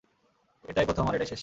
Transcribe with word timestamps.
এটাই 0.63 0.85
প্রথম 0.85 1.07
আর 1.07 1.15
এটাই 1.15 1.27
শেষ। 1.27 1.39